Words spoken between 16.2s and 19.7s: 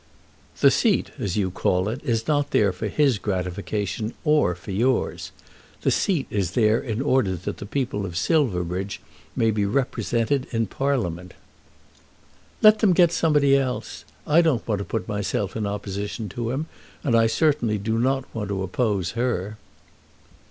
to him, and I certainly do not want to oppose her."